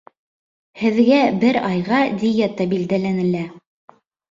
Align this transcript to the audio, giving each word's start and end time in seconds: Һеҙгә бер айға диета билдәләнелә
Һеҙгә 0.83 1.19
бер 1.43 1.59
айға 1.73 2.01
диета 2.25 2.69
билдәләнелә 2.75 3.45